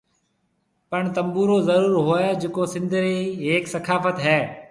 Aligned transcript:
پڻ 0.89 1.03
تنبورو 1.15 1.57
ضرور 1.67 1.93
ھوئي 2.07 2.29
جڪو 2.41 2.63
سنڌ 2.73 2.91
ري 3.03 3.17
ھيَََڪ 3.45 3.63
ثقافت 3.73 4.15
ھيَََ 4.25 4.37